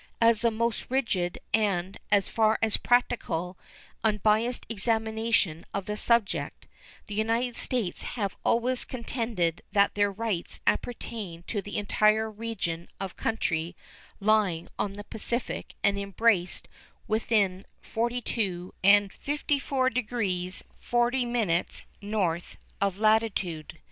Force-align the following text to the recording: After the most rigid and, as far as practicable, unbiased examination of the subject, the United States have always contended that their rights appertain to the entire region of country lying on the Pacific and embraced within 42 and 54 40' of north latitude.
After 0.19 0.49
the 0.49 0.51
most 0.57 0.87
rigid 0.89 1.37
and, 1.53 1.99
as 2.11 2.27
far 2.27 2.57
as 2.63 2.75
practicable, 2.75 3.55
unbiased 4.03 4.65
examination 4.67 5.63
of 5.75 5.85
the 5.85 5.95
subject, 5.95 6.65
the 7.05 7.13
United 7.13 7.55
States 7.55 8.01
have 8.17 8.35
always 8.43 8.83
contended 8.83 9.61
that 9.73 9.93
their 9.93 10.11
rights 10.11 10.59
appertain 10.65 11.43
to 11.43 11.61
the 11.61 11.77
entire 11.77 12.31
region 12.31 12.87
of 12.99 13.15
country 13.15 13.75
lying 14.19 14.69
on 14.79 14.93
the 14.93 15.03
Pacific 15.03 15.75
and 15.83 15.99
embraced 15.99 16.67
within 17.07 17.67
42 17.81 18.73
and 18.83 19.13
54 19.13 19.91
40' 20.79 21.41
of 21.59 21.83
north 22.01 22.57
latitude. 22.81 23.77